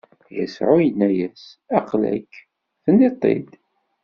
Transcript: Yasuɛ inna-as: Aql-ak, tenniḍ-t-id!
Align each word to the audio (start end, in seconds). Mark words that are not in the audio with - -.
Yasuɛ 0.37 0.77
inna-as: 0.87 1.43
Aql-ak, 1.77 2.31
tenniḍ-t-id! 2.83 3.51